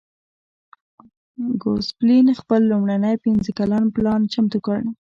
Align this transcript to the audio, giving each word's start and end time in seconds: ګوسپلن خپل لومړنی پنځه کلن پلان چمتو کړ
ګوسپلن 1.61 2.27
خپل 2.39 2.61
لومړنی 2.71 3.15
پنځه 3.25 3.49
کلن 3.57 3.83
پلان 3.95 4.21
چمتو 4.33 4.57
کړ 4.65 4.79